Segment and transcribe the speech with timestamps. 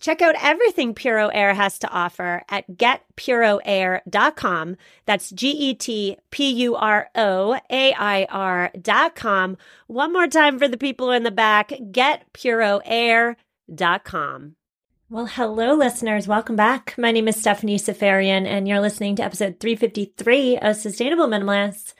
[0.00, 4.76] Check out everything Puro Air has to offer at getpuroair.com.
[5.06, 9.56] That's G E T P U R O A I R.com.
[9.86, 14.56] One more time for the people in the back getpuroair.com.
[15.10, 16.26] Well, hello, listeners.
[16.26, 16.94] Welcome back.
[16.98, 21.92] My name is Stephanie Seferian, and you're listening to episode 353 of Sustainable Minimalists,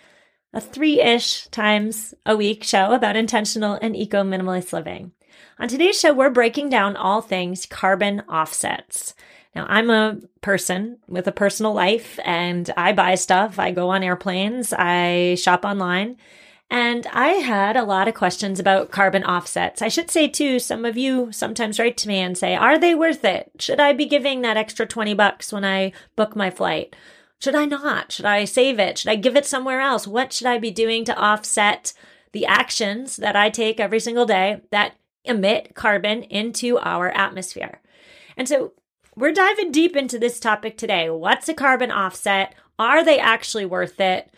[0.53, 5.13] a three ish times a week show about intentional and eco minimalist living.
[5.59, 9.15] On today's show, we're breaking down all things carbon offsets.
[9.55, 13.59] Now, I'm a person with a personal life and I buy stuff.
[13.59, 14.73] I go on airplanes.
[14.73, 16.17] I shop online.
[16.71, 19.81] And I had a lot of questions about carbon offsets.
[19.81, 22.97] I should say too, some of you sometimes write to me and say, are they
[22.97, 23.53] worth it?
[23.61, 26.97] Should I be giving that extra 20 bucks when I book my flight?
[27.39, 28.11] Should I not?
[28.11, 28.99] Should I save it?
[28.99, 30.07] Should I give it somewhere else?
[30.07, 31.93] What should I be doing to offset
[32.33, 34.95] the actions that I take every single day that
[35.25, 37.81] emit carbon into our atmosphere.
[38.37, 38.73] And so
[39.17, 41.09] we're diving deep into this topic today.
[41.09, 42.55] What's a carbon offset?
[42.79, 44.31] Are they actually worth it?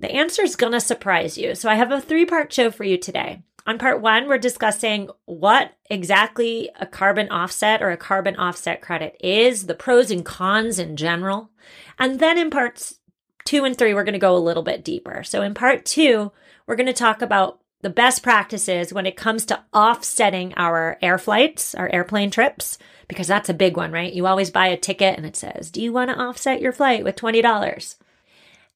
[0.00, 1.54] The answer is going to surprise you.
[1.54, 3.42] So I have a three part show for you today.
[3.66, 9.16] On part one, we're discussing what exactly a carbon offset or a carbon offset credit
[9.20, 11.50] is, the pros and cons in general.
[11.98, 13.00] And then in parts
[13.44, 15.24] two and three, we're going to go a little bit deeper.
[15.24, 16.30] So in part two,
[16.66, 21.18] we're going to talk about the best practices when it comes to offsetting our air
[21.18, 22.78] flights, our airplane trips,
[23.08, 24.12] because that's a big one, right?
[24.12, 27.04] You always buy a ticket and it says, Do you want to offset your flight
[27.04, 27.96] with $20?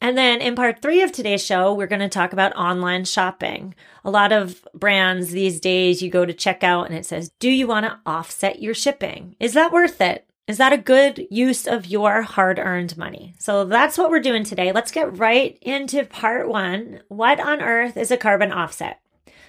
[0.02, 3.74] And then in part three of today's show, we're going to talk about online shopping.
[4.02, 7.66] A lot of brands these days, you go to checkout and it says, Do you
[7.66, 9.36] want to offset your shipping?
[9.38, 10.26] Is that worth it?
[10.50, 13.36] Is that a good use of your hard earned money?
[13.38, 14.72] So that's what we're doing today.
[14.72, 17.02] Let's get right into part one.
[17.06, 19.00] What on earth is a carbon offset?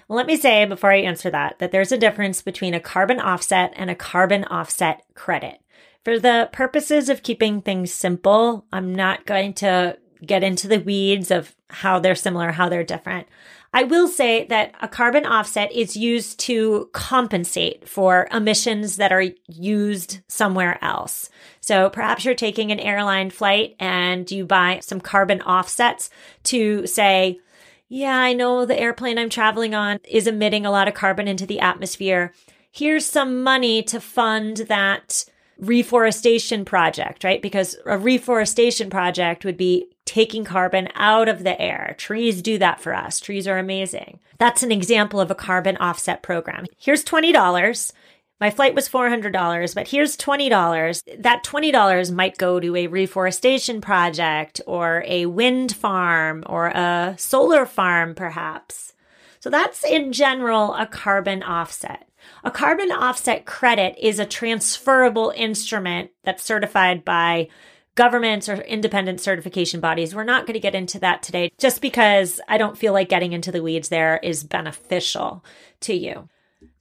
[0.07, 3.19] Well, let me say before I answer that, that there's a difference between a carbon
[3.19, 5.61] offset and a carbon offset credit.
[6.05, 11.31] For the purposes of keeping things simple, I'm not going to get into the weeds
[11.31, 13.27] of how they're similar, how they're different.
[13.73, 19.25] I will say that a carbon offset is used to compensate for emissions that are
[19.47, 21.29] used somewhere else.
[21.61, 26.09] So perhaps you're taking an airline flight and you buy some carbon offsets
[26.43, 27.39] to say,
[27.87, 31.45] yeah, I know the airplane I'm traveling on is emitting a lot of carbon into
[31.45, 32.33] the atmosphere.
[32.71, 35.25] Here's some money to fund that
[35.57, 37.41] reforestation project, right?
[37.41, 41.95] Because a reforestation project would be taking carbon out of the air.
[41.97, 43.19] Trees do that for us.
[43.19, 44.19] Trees are amazing.
[44.37, 46.65] That's an example of a carbon offset program.
[46.77, 47.91] Here's $20.
[48.39, 51.21] My flight was $400, but here's $20.
[51.21, 57.67] That $20 might go to a reforestation project or a wind farm or a solar
[57.67, 58.93] farm, perhaps.
[59.39, 62.09] So that's in general a carbon offset.
[62.43, 67.47] A carbon offset credit is a transferable instrument that's certified by
[67.95, 70.15] governments or independent certification bodies.
[70.15, 73.33] We're not going to get into that today just because I don't feel like getting
[73.33, 75.43] into the weeds there is beneficial
[75.81, 76.29] to you.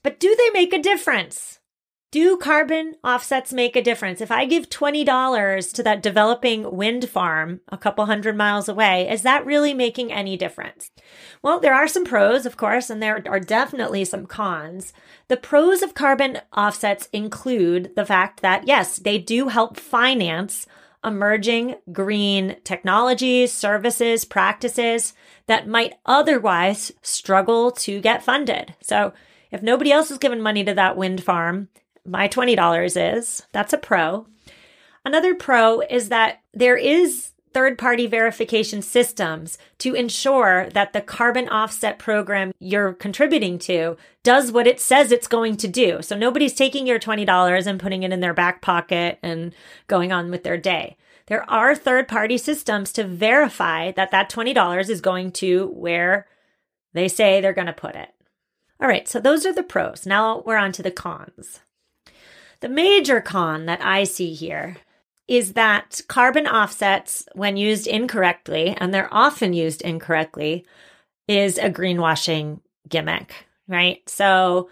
[0.02, 1.58] But do they make a difference?
[2.12, 4.20] Do carbon offsets make a difference?
[4.20, 9.22] If I give $20 to that developing wind farm a couple hundred miles away, is
[9.22, 10.90] that really making any difference?
[11.40, 14.92] Well, there are some pros, of course, and there are definitely some cons.
[15.28, 20.66] The pros of carbon offsets include the fact that, yes, they do help finance
[21.04, 25.14] emerging green technologies, services, practices
[25.46, 28.74] that might otherwise struggle to get funded.
[28.82, 29.12] So
[29.50, 31.68] if nobody else is giving money to that wind farm,
[32.04, 33.46] my $20 is.
[33.52, 34.26] That's a pro.
[35.04, 41.48] Another pro is that there is third party verification systems to ensure that the carbon
[41.48, 46.02] offset program you're contributing to does what it says it's going to do.
[46.02, 49.54] So nobody's taking your $20 and putting it in their back pocket and
[49.88, 50.96] going on with their day.
[51.26, 56.26] There are third party systems to verify that that $20 is going to where
[56.92, 58.10] they say they're going to put it.
[58.80, 60.06] All right, so those are the pros.
[60.06, 61.60] Now we're on to the cons.
[62.60, 64.78] The major con that I see here
[65.30, 70.66] is that carbon offsets, when used incorrectly, and they're often used incorrectly,
[71.28, 74.02] is a greenwashing gimmick, right?
[74.08, 74.70] So,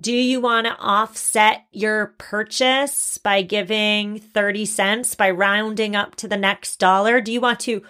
[0.00, 6.26] do you want to offset your purchase by giving 30 cents by rounding up to
[6.26, 7.20] the next dollar?
[7.20, 7.84] Do you want to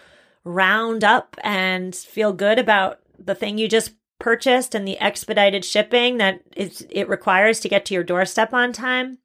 [0.45, 6.19] round up and feel good about the thing you just purchased and the expedited shipping
[6.19, 9.17] that it requires to get to your doorstep on time?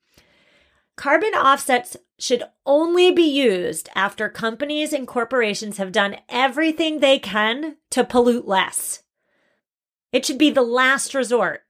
[0.97, 7.77] Carbon offsets should only be used after companies and corporations have done everything they can
[7.91, 9.03] to pollute less.
[10.11, 11.61] It should be the last resort.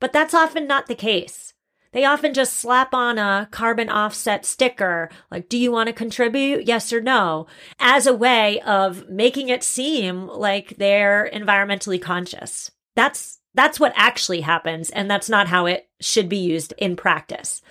[0.00, 1.54] But that's often not the case.
[1.92, 6.66] They often just slap on a carbon offset sticker, like, do you want to contribute?
[6.66, 7.46] Yes or no,
[7.78, 12.70] as a way of making it seem like they're environmentally conscious.
[12.96, 14.90] That's, that's what actually happens.
[14.90, 17.62] And that's not how it should be used in practice.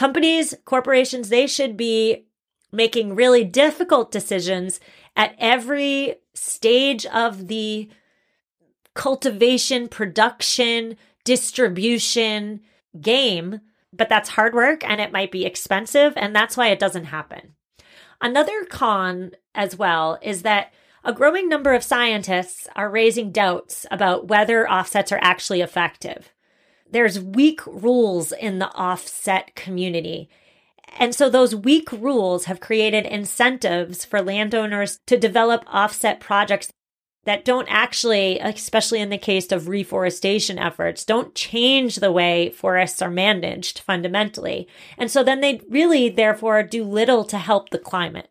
[0.00, 2.24] Companies, corporations, they should be
[2.72, 4.80] making really difficult decisions
[5.14, 7.90] at every stage of the
[8.94, 12.62] cultivation, production, distribution
[12.98, 13.60] game,
[13.92, 16.14] but that's hard work and it might be expensive.
[16.16, 17.54] And that's why it doesn't happen.
[18.22, 20.72] Another con as well is that
[21.04, 26.32] a growing number of scientists are raising doubts about whether offsets are actually effective.
[26.90, 30.28] There's weak rules in the offset community.
[30.98, 36.72] And so those weak rules have created incentives for landowners to develop offset projects
[37.24, 43.02] that don't actually, especially in the case of reforestation efforts, don't change the way forests
[43.02, 44.66] are managed fundamentally.
[44.96, 48.30] And so then they really, therefore, do little to help the climate.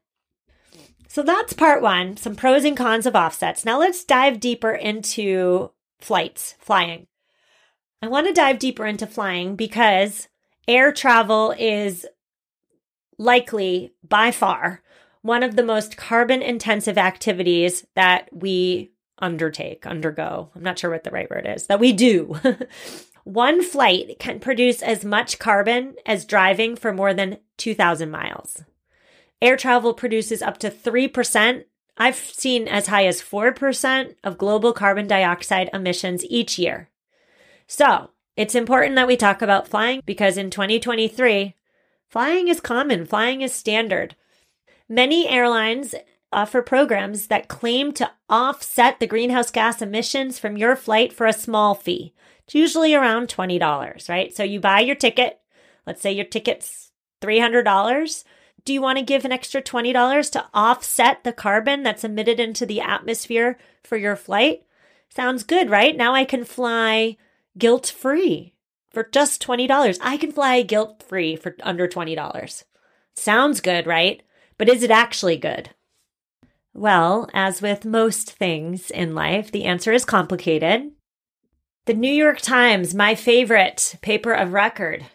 [1.07, 3.63] So that's part one, some pros and cons of offsets.
[3.63, 7.07] Now let's dive deeper into flights, flying.
[8.01, 10.27] I want to dive deeper into flying because
[10.67, 12.05] air travel is
[13.17, 14.81] likely by far
[15.21, 20.49] one of the most carbon intensive activities that we undertake, undergo.
[20.55, 22.39] I'm not sure what the right word is, that we do.
[23.25, 28.63] One flight can produce as much carbon as driving for more than 2,000 miles.
[29.41, 31.65] Air travel produces up to 3%.
[31.97, 36.89] I've seen as high as 4% of global carbon dioxide emissions each year.
[37.69, 41.53] So it's important that we talk about flying because in 2023,
[42.09, 44.15] flying is common, flying is standard.
[44.89, 45.93] Many airlines
[46.33, 51.33] offer programs that claim to offset the greenhouse gas emissions from your flight for a
[51.33, 52.15] small fee.
[52.45, 54.35] It's usually around $20, right?
[54.35, 55.39] So you buy your ticket.
[55.85, 58.23] Let's say your ticket's $300.
[58.65, 62.65] Do you want to give an extra $20 to offset the carbon that's emitted into
[62.65, 64.63] the atmosphere for your flight?
[65.09, 65.95] Sounds good, right?
[65.95, 67.17] Now I can fly
[67.59, 68.53] guilt free
[68.91, 69.99] for just $20.
[70.01, 72.63] I can fly guilt free for under $20.
[73.15, 74.23] Sounds good, right?
[74.57, 75.71] But is it actually good?
[76.73, 80.91] Well, as with most things in life, the answer is complicated.
[81.85, 85.05] The New York Times, my favorite paper of record,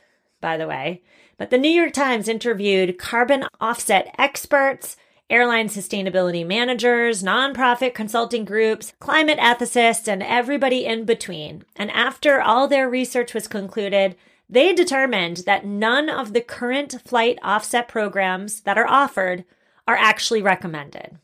[0.41, 1.03] by the way,
[1.39, 4.97] but the New York Times interviewed carbon offset experts,
[5.31, 11.65] airline sustainability managers, nonprofit consulting groups, climate ethicists, and everybody in between.
[11.77, 14.17] And after all their research was concluded,
[14.49, 19.45] they determined that none of the current flight offset programs that are offered
[19.89, 21.19] are actually recommended.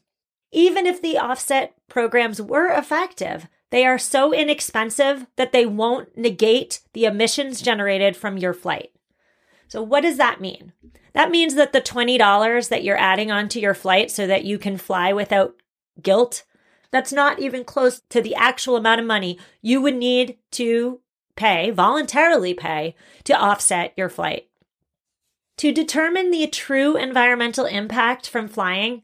[0.52, 6.80] Even if the offset programs were effective, they are so inexpensive that they won't negate
[6.92, 8.90] the emissions generated from your flight.
[9.70, 10.72] So, what does that mean?
[11.14, 14.76] That means that the $20 that you're adding onto your flight so that you can
[14.76, 15.54] fly without
[16.02, 16.44] guilt,
[16.90, 21.00] that's not even close to the actual amount of money you would need to
[21.36, 24.48] pay, voluntarily pay, to offset your flight.
[25.58, 29.02] To determine the true environmental impact from flying,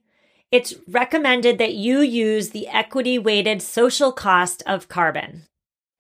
[0.50, 5.44] it's recommended that you use the equity weighted social cost of carbon.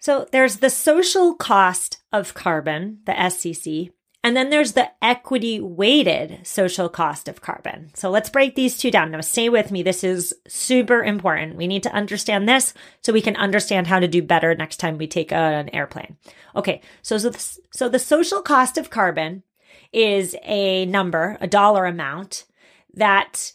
[0.00, 3.90] So there's the social cost of carbon, the SCC,
[4.26, 7.92] and then there's the equity weighted social cost of carbon.
[7.94, 9.12] So let's break these two down.
[9.12, 9.84] Now, stay with me.
[9.84, 11.54] This is super important.
[11.54, 14.98] We need to understand this so we can understand how to do better next time
[14.98, 16.16] we take an airplane.
[16.56, 16.80] Okay.
[17.02, 19.44] So, so, the, so the social cost of carbon
[19.92, 22.46] is a number, a dollar amount
[22.94, 23.52] that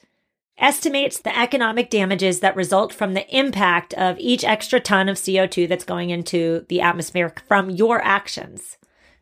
[0.58, 5.68] estimates the economic damages that result from the impact of each extra ton of CO2
[5.68, 8.78] that's going into the atmosphere from your actions,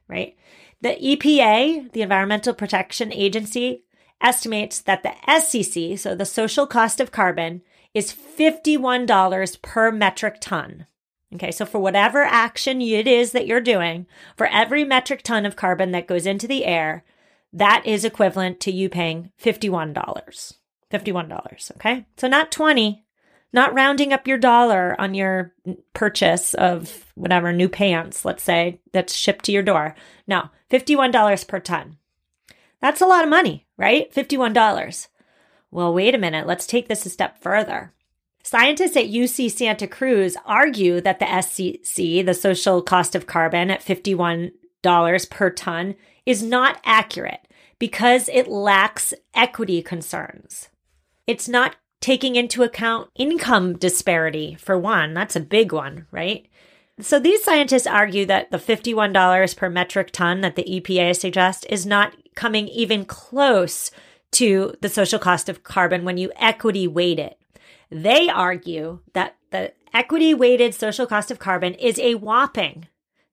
[0.08, 0.36] right?
[0.82, 3.84] The EPA, the Environmental Protection Agency,
[4.22, 7.62] estimates that the SCC, so the social cost of carbon,
[7.94, 10.86] is $51 per metric ton.
[11.36, 15.56] Okay, so for whatever action it is that you're doing, for every metric ton of
[15.56, 17.04] carbon that goes into the air,
[17.54, 19.94] that is equivalent to you paying $51.
[20.92, 22.06] $51, okay?
[22.18, 23.06] So not 20,
[23.52, 25.54] not rounding up your dollar on your
[25.94, 29.96] purchase of whatever new pants, let's say, that's shipped to your door.
[30.28, 31.98] No, $51 per ton.
[32.82, 34.14] That's a lot of money, right?
[34.14, 35.08] $51.
[35.72, 36.48] Well, wait a minute.
[36.48, 37.94] Let's take this a step further.
[38.44, 43.84] Scientists at UC Santa Cruz argue that the SCC, the social cost of carbon at
[43.84, 44.52] $51
[45.30, 47.48] per ton, is not accurate
[47.80, 50.70] because it lacks equity concerns.
[51.28, 55.14] It's not taking into account income disparity, for one.
[55.14, 56.48] That's a big one, right?
[57.02, 61.86] So these scientists argue that the $51 per metric ton that the EPA suggests is
[61.86, 63.92] not coming even close
[64.32, 67.38] to the social cost of carbon when you equity weight it.
[67.90, 72.88] They argue that the equity weighted social cost of carbon is a whopping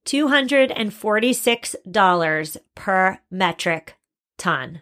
[0.07, 3.97] $246 per metric
[4.39, 4.81] ton.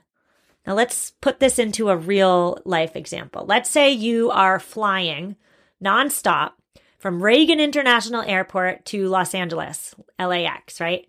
[0.66, 3.44] Now let's put this into a real life example.
[3.46, 5.36] Let's say you are flying
[5.82, 6.52] nonstop
[6.98, 11.06] from Reagan International Airport to Los Angeles, LAX, right?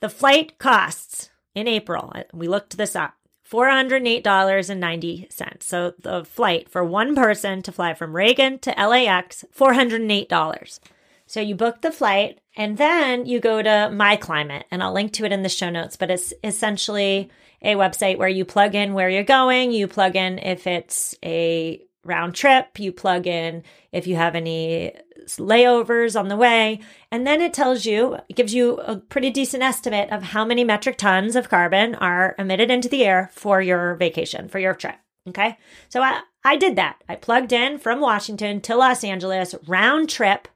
[0.00, 3.14] The flight costs in April, uh, we looked this up,
[3.50, 5.62] $408.90.
[5.62, 10.80] So the flight for one person to fly from Reagan to LAX, $408.
[11.26, 15.24] So you book the flight and then you go to MyClimate, and I'll link to
[15.24, 17.30] it in the show notes, but it's essentially
[17.62, 21.82] a website where you plug in where you're going, you plug in if it's a
[22.04, 24.92] round trip, you plug in if you have any
[25.38, 26.78] layovers on the way,
[27.10, 30.62] and then it tells you, it gives you a pretty decent estimate of how many
[30.62, 34.96] metric tons of carbon are emitted into the air for your vacation, for your trip.
[35.28, 35.58] Okay.
[35.88, 37.02] So I, I did that.
[37.08, 40.46] I plugged in from Washington to Los Angeles round trip.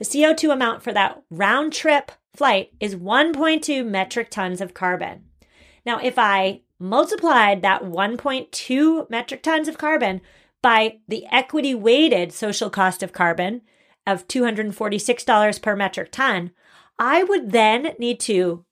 [0.00, 5.26] The CO2 amount for that round trip flight is 1.2 metric tons of carbon.
[5.84, 10.22] Now, if I multiplied that 1.2 metric tons of carbon
[10.62, 13.60] by the equity weighted social cost of carbon
[14.06, 16.52] of $246 per metric ton,
[16.98, 18.64] I would then need to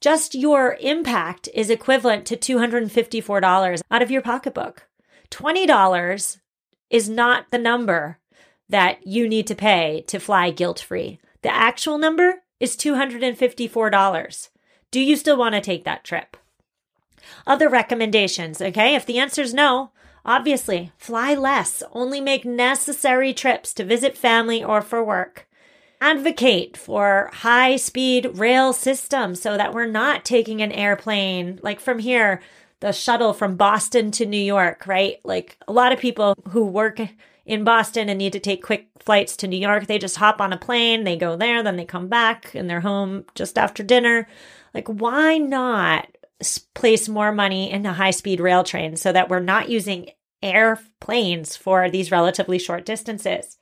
[0.01, 4.87] just your impact is equivalent to $254 out of your pocketbook.
[5.31, 6.39] $20
[6.91, 8.19] is not the number
[8.71, 11.19] that you need to pay to fly guilt free.
[11.43, 14.49] The actual number is $254.
[14.91, 16.37] Do you still want to take that trip?
[17.47, 18.95] Other recommendations, okay?
[18.95, 19.91] If the answer is no,
[20.25, 25.47] obviously fly less, only make necessary trips to visit family or for work.
[26.01, 31.99] Advocate for high speed rail systems so that we're not taking an airplane like from
[31.99, 32.41] here,
[32.81, 35.17] the shuttle from Boston to New York, right?
[35.25, 37.01] Like a lot of people who work
[37.45, 40.53] in Boston and need to take quick flights to New York, they just hop on
[40.53, 44.29] a plane, they go there, then they come back and they're home just after dinner.
[44.75, 46.09] Like, why not
[46.75, 50.11] place more money into high speed rail trains so that we're not using
[50.43, 53.59] airplanes for these relatively short distances?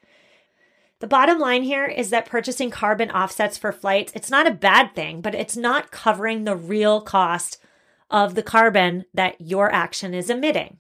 [1.01, 4.95] The bottom line here is that purchasing carbon offsets for flights, it's not a bad
[4.97, 7.59] thing, but it's not covering the real cost
[8.11, 10.79] of the carbon that your action is emitting.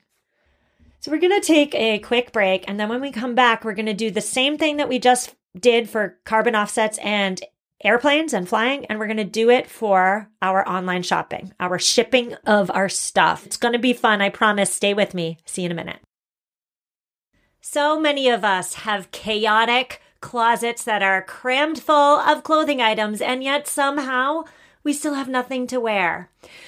[1.00, 2.64] So we're going to take a quick break.
[2.68, 4.98] And then when we come back, we're going to do the same thing that we
[4.98, 7.40] just did for carbon offsets and
[7.84, 8.84] airplanes and flying.
[8.86, 13.46] And we're going to do it for our online shopping, our shipping of our stuff.
[13.46, 14.20] It's going to be fun.
[14.20, 14.72] I promise.
[14.72, 15.38] Stay with me.
[15.44, 16.00] See you in a minute.
[17.60, 23.44] So many of us have chaotic closets that are crammed full of clothing items, and
[23.44, 24.44] yet somehow
[24.82, 26.30] we still have nothing to wear.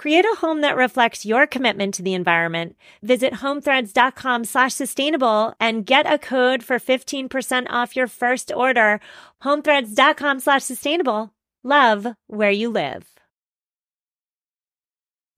[0.00, 2.74] Create a home that reflects your commitment to the environment.
[3.02, 8.98] Visit homethreads.com slash sustainable and get a code for 15% off your first order.
[9.44, 11.34] Homethreads.com slash sustainable.
[11.62, 13.08] Love where you live.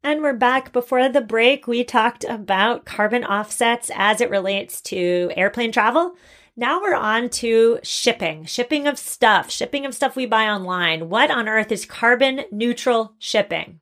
[0.04, 0.72] And we're back.
[0.72, 6.14] Before the break, we talked about carbon offsets as it relates to airplane travel.
[6.56, 11.08] Now we're on to shipping, shipping of stuff, shipping of stuff we buy online.
[11.08, 13.80] What on earth is carbon neutral shipping?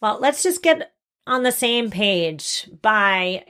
[0.00, 0.92] Well, let's just get
[1.26, 3.44] on the same page by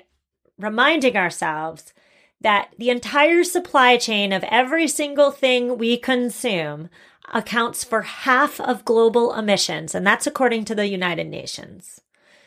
[0.59, 1.95] reminding ourselves
[2.41, 6.89] that the entire supply chain of every single thing we consume
[7.33, 12.01] accounts for half of global emissions, and that's according to the United Nations.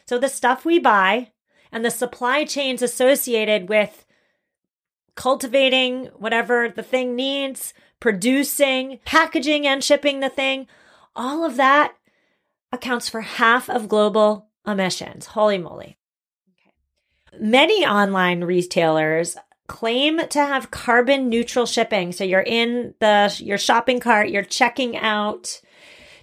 [0.05, 1.31] So the stuff we buy
[1.71, 4.05] and the supply chains associated with
[5.15, 10.67] cultivating whatever the thing needs, producing, packaging, and shipping the thing,
[11.15, 11.93] all of that
[12.73, 15.27] accounts for half of global emissions.
[15.27, 15.97] Holy moly.
[16.49, 17.39] Okay.
[17.39, 22.11] Many online retailers claim to have carbon neutral shipping.
[22.11, 25.61] So you're in the your shopping cart, you're checking out.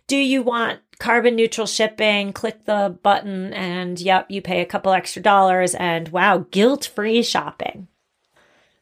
[0.07, 2.33] Do you want carbon neutral shipping?
[2.33, 7.89] Click the button and yep, you pay a couple extra dollars and wow, guilt-free shopping.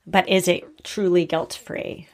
[0.07, 2.09] But is it truly guilt-free?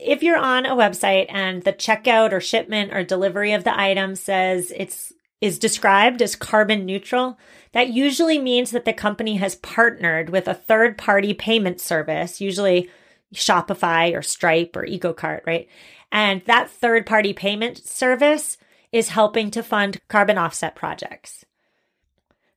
[0.00, 4.14] If you're on a website and the checkout or shipment or delivery of the item
[4.14, 7.38] says it's is described as carbon neutral,
[7.72, 12.90] that usually means that the company has partnered with a third party payment service, usually
[13.34, 15.68] Shopify or Stripe or EcoCart, right?
[16.10, 18.56] And that third party payment service
[18.92, 21.44] is helping to fund carbon offset projects.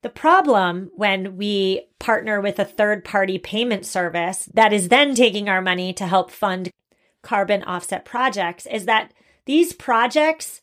[0.02, 5.50] The problem when we partner with a third party payment service that is then taking
[5.50, 6.72] our money to help fund
[7.22, 9.14] carbon offset projects is that
[9.46, 10.62] these projects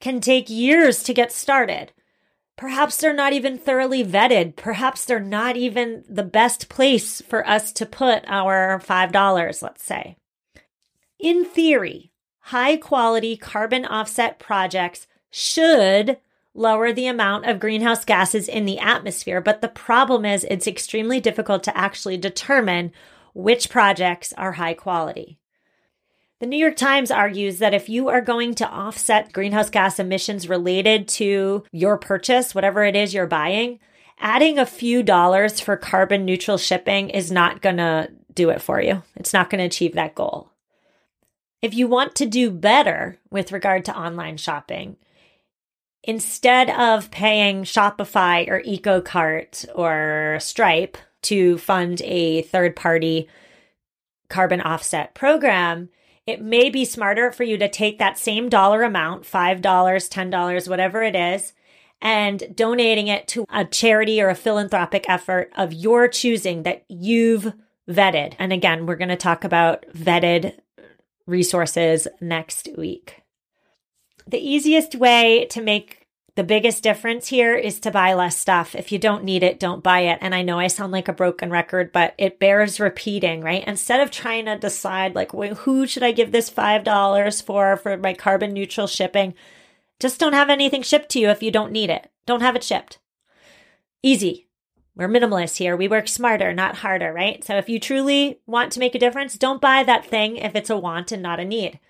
[0.00, 1.92] can take years to get started.
[2.56, 4.56] Perhaps they're not even thoroughly vetted.
[4.56, 10.16] Perhaps they're not even the best place for us to put our $5, let's say.
[11.18, 16.18] In theory, high quality carbon offset projects should
[16.54, 19.40] lower the amount of greenhouse gases in the atmosphere.
[19.40, 22.92] But the problem is it's extremely difficult to actually determine
[23.34, 25.38] which projects are high quality.
[26.40, 30.48] The New York Times argues that if you are going to offset greenhouse gas emissions
[30.48, 33.80] related to your purchase, whatever it is you're buying,
[34.20, 38.80] adding a few dollars for carbon neutral shipping is not going to do it for
[38.80, 39.02] you.
[39.16, 40.52] It's not going to achieve that goal.
[41.60, 44.96] If you want to do better with regard to online shopping,
[46.04, 53.28] instead of paying Shopify or EcoCart or Stripe to fund a third party
[54.28, 55.88] carbon offset program,
[56.28, 61.02] it may be smarter for you to take that same dollar amount, $5, $10, whatever
[61.02, 61.54] it is,
[62.02, 67.54] and donating it to a charity or a philanthropic effort of your choosing that you've
[67.88, 68.34] vetted.
[68.38, 70.58] And again, we're going to talk about vetted
[71.26, 73.22] resources next week.
[74.26, 75.97] The easiest way to make
[76.38, 78.76] the biggest difference here is to buy less stuff.
[78.76, 80.20] If you don't need it, don't buy it.
[80.20, 83.66] And I know I sound like a broken record, but it bears repeating, right?
[83.66, 88.14] Instead of trying to decide like, who should I give this $5 for, for my
[88.14, 89.34] carbon neutral shipping?
[89.98, 92.08] Just don't have anything shipped to you if you don't need it.
[92.24, 93.00] Don't have it shipped.
[94.04, 94.46] Easy.
[94.94, 95.76] We're minimalists here.
[95.76, 97.42] We work smarter, not harder, right?
[97.42, 100.70] So if you truly want to make a difference, don't buy that thing if it's
[100.70, 101.80] a want and not a need.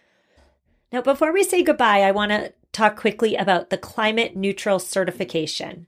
[0.90, 5.86] Now, before we say goodbye, I want to talk quickly about the climate neutral certification.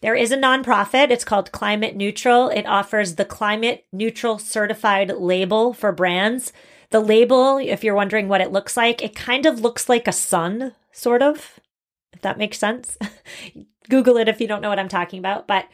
[0.00, 1.10] There is a nonprofit.
[1.10, 2.50] It's called Climate Neutral.
[2.50, 6.52] It offers the climate neutral certified label for brands.
[6.90, 10.12] The label, if you're wondering what it looks like, it kind of looks like a
[10.12, 11.58] sun, sort of,
[12.12, 12.96] if that makes sense.
[13.90, 15.48] Google it if you don't know what I'm talking about.
[15.48, 15.68] But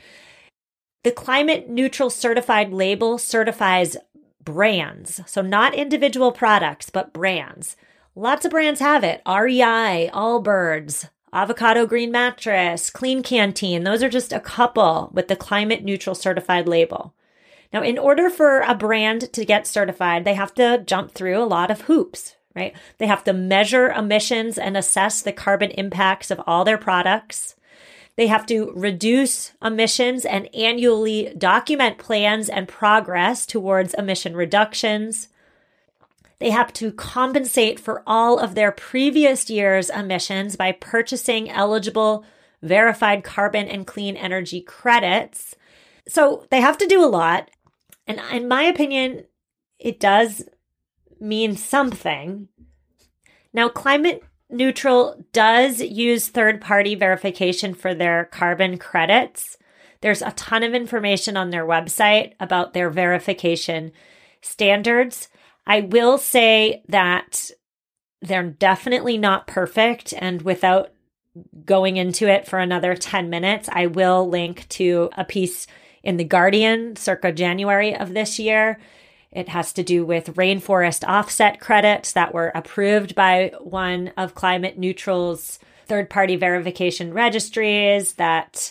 [1.02, 3.96] the climate neutral certified label certifies
[4.42, 5.20] brands.
[5.26, 7.76] So not individual products, but brands.
[8.16, 9.22] Lots of brands have it.
[9.26, 13.84] REI, Allbirds, Avocado Green Mattress, Klean Kanteen.
[13.84, 17.12] Those are just a couple with the climate neutral certified label.
[17.72, 21.44] Now, in order for a brand to get certified, they have to jump through a
[21.44, 22.72] lot of hoops, right?
[22.98, 27.56] They have to measure emissions and assess the carbon impacts of all their products.
[28.14, 35.30] They have to reduce emissions and annually document plans and progress towards emission reductions.
[36.38, 42.24] They have to compensate for all of their previous year's emissions by purchasing eligible
[42.62, 45.54] verified carbon and clean energy credits.
[46.08, 47.50] So they have to do a lot.
[48.06, 49.24] And in my opinion,
[49.78, 50.42] it does
[51.20, 52.48] mean something.
[53.52, 59.56] Now, climate neutral does use third party verification for their carbon credits.
[60.00, 63.92] There's a ton of information on their website about their verification
[64.42, 65.28] standards.
[65.66, 67.50] I will say that
[68.20, 70.14] they're definitely not perfect.
[70.16, 70.92] And without
[71.64, 75.66] going into it for another 10 minutes, I will link to a piece
[76.02, 78.78] in The Guardian circa January of this year.
[79.32, 84.78] It has to do with rainforest offset credits that were approved by one of Climate
[84.78, 88.70] Neutral's third party verification registries that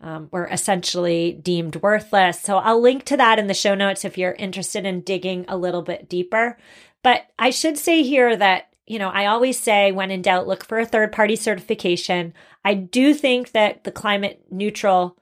[0.00, 2.40] um, were essentially deemed worthless.
[2.40, 5.56] So I'll link to that in the show notes if you're interested in digging a
[5.56, 6.58] little bit deeper.
[7.02, 10.64] But I should say here that you know, I always say when in doubt, look
[10.64, 12.34] for a third party certification.
[12.64, 15.16] I do think that the climate neutral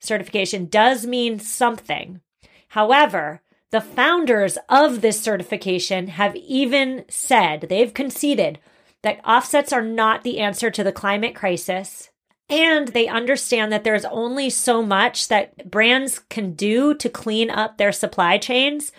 [0.00, 2.20] certification does mean something.
[2.68, 8.58] However, the founders of this certification have even said, they've conceded
[9.02, 12.07] that offsets are not the answer to the climate crisis.
[12.50, 17.76] And they understand that there's only so much that brands can do to clean up
[17.76, 18.90] their supply chains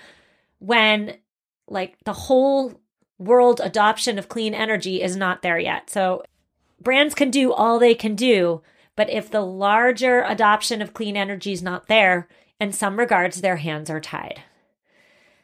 [0.59, 1.17] when,
[1.67, 2.79] like, the whole
[3.17, 5.89] world adoption of clean energy is not there yet.
[5.89, 6.23] So,
[6.79, 8.61] brands can do all they can do,
[8.95, 12.27] but if the larger adoption of clean energy is not there,
[12.59, 14.43] in some regards, their hands are tied.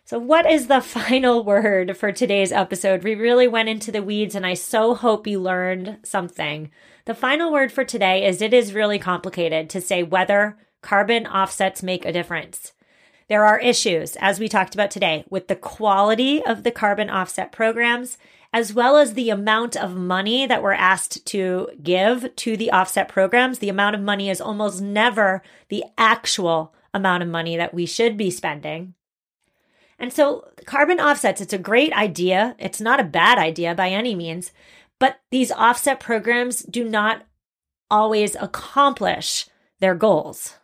[0.08, 3.04] So, what is the final word for today's episode?
[3.04, 6.70] We really went into the weeds, and I so hope you learned something.
[7.06, 11.82] The final word for today is it is really complicated to say whether carbon offsets
[11.82, 12.74] make a difference.
[13.30, 17.52] There are issues, as we talked about today, with the quality of the carbon offset
[17.52, 18.20] programs
[18.54, 23.10] as well as the amount of money that we're asked to give to the offset
[23.10, 23.60] programs.
[23.60, 28.16] The amount of money is almost never the actual amount of money that we should
[28.16, 28.94] be spending.
[29.98, 32.56] And so, carbon offsets, it's a great idea.
[32.60, 34.52] It's not a bad idea by any means,
[35.00, 37.24] but these offset programs do not
[37.90, 39.48] always accomplish
[39.80, 40.56] their goals.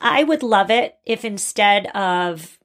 [0.00, 2.58] I would love it if instead of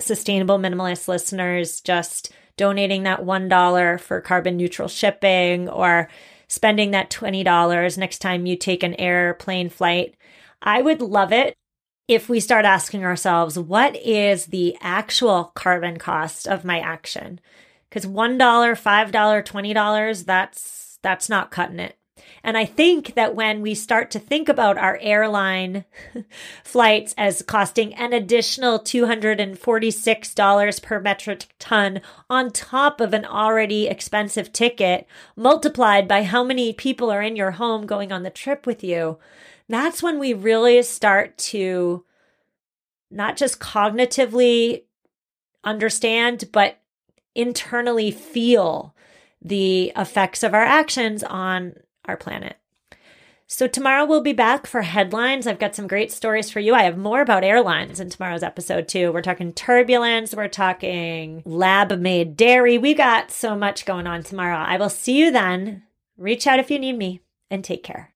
[0.00, 6.08] sustainable minimalist listeners just donating that $1 for carbon neutral shipping or
[6.48, 10.16] spending that $20 next time you take an airplane flight.
[10.62, 11.56] I would love it
[12.06, 17.40] if we start asking ourselves, what is the actual carbon cost of my action?
[17.88, 21.96] Because $1, $5, $20, that's, that's not cutting it.
[22.42, 25.86] And I think that when we start to think about our airline
[26.64, 34.52] flights as costing an additional $246 per metric ton on top of an already expensive
[34.52, 38.84] ticket, multiplied by how many people are in your home going on the trip with
[38.84, 39.18] you,
[39.68, 42.04] that's when we really start to
[43.10, 44.82] not just cognitively
[45.62, 46.80] understand, but
[47.34, 48.94] internally feel
[49.40, 51.74] the effects of our actions on
[52.06, 52.56] our planet.
[53.46, 55.46] So, tomorrow we'll be back for headlines.
[55.46, 56.74] I've got some great stories for you.
[56.74, 59.12] I have more about airlines in tomorrow's episode, too.
[59.12, 62.78] We're talking turbulence, we're talking lab made dairy.
[62.78, 64.56] We got so much going on tomorrow.
[64.56, 65.82] I will see you then.
[66.16, 68.13] Reach out if you need me and take care.